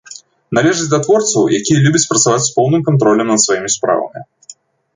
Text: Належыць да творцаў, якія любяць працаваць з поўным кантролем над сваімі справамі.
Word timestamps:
Належыць 0.57 0.87
да 0.93 0.99
творцаў, 1.07 1.43
якія 1.59 1.83
любяць 1.85 2.03
працаваць 2.13 2.41
з 2.47 2.51
поўным 2.57 2.81
кантролем 2.89 3.31
над 3.35 3.39
сваімі 3.47 3.69
справамі. 3.77 4.19